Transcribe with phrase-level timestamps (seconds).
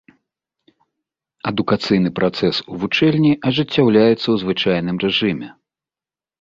[1.51, 5.47] Адукацыйны працэс у вучэльні ажыццяўляецца ў звычайным рэжыме.